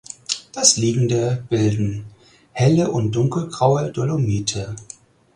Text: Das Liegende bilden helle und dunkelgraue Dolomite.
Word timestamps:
Das 0.51 0.77
Liegende 0.77 1.45
bilden 1.47 2.05
helle 2.53 2.89
und 2.89 3.11
dunkelgraue 3.11 3.91
Dolomite. 3.91 4.75